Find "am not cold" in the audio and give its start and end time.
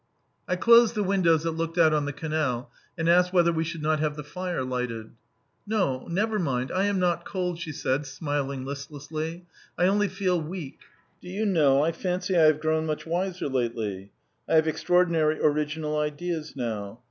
6.85-7.59